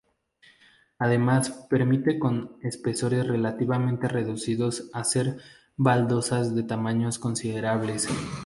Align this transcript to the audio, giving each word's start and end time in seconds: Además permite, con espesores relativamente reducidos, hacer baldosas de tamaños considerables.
Además 0.97 1.67
permite, 1.69 2.17
con 2.17 2.57
espesores 2.63 3.27
relativamente 3.27 4.07
reducidos, 4.07 4.89
hacer 4.93 5.37
baldosas 5.77 6.55
de 6.55 6.63
tamaños 6.63 7.19
considerables. 7.19 8.07